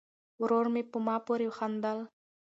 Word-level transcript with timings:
ورور 0.41 0.65
مې 0.73 0.81
په 0.91 0.97
ما 1.05 1.15
پورې 1.25 1.47
خندل. 1.57 1.99